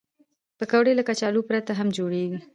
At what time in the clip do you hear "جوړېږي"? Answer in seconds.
1.97-2.39